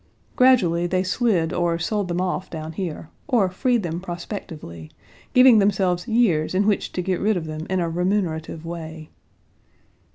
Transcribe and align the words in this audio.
Gradually, 0.35 0.87
they 0.87 1.03
slid 1.03 1.53
or 1.53 1.77
sold 1.77 2.07
them 2.07 2.19
off 2.19 2.49
down 2.49 2.71
here; 2.71 3.11
or 3.27 3.49
freed 3.51 3.83
them 3.83 3.99
prospectively, 4.01 4.89
giving 5.35 5.59
themselves 5.59 6.07
years 6.07 6.55
in 6.55 6.65
which 6.65 6.91
to 6.93 7.03
get 7.03 7.21
rid 7.21 7.37
of 7.37 7.45
them 7.45 7.67
in 7.69 7.79
a 7.79 7.87
remunerative 7.87 8.65
way. 8.65 9.11